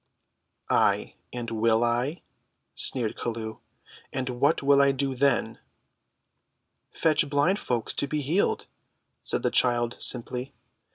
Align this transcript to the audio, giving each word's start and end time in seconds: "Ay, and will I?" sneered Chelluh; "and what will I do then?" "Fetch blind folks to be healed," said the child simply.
"Ay, 0.71 1.13
and 1.31 1.51
will 1.51 1.83
I?" 1.83 2.23
sneered 2.73 3.15
Chelluh; 3.15 3.59
"and 4.11 4.29
what 4.29 4.63
will 4.63 4.81
I 4.81 4.91
do 4.91 5.13
then?" 5.13 5.59
"Fetch 6.89 7.29
blind 7.29 7.59
folks 7.59 7.93
to 7.93 8.07
be 8.07 8.21
healed," 8.21 8.65
said 9.23 9.43
the 9.43 9.51
child 9.51 9.97
simply. 9.99 10.53